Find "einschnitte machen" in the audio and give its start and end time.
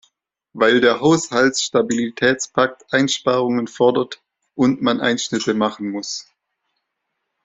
4.99-5.91